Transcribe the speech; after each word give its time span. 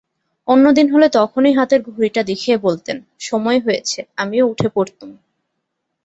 অন্যদিন 0.47 0.87
হলে 0.93 1.07
তখনই 1.13 1.53
হাতের 1.53 1.81
ঘড়িটা 1.87 2.21
দেখিয়ে 2.23 2.57
বলতেন, 2.57 2.97
সময় 3.21 3.59
হয়েছে, 3.59 3.99
আমিও 4.17 4.49
উঠে 4.51 4.67
পড়তুম। 4.69 5.09